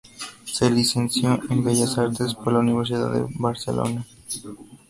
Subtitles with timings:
[0.45, 4.03] Se licenció en Bellas Artes por la Universidad de Barcelona.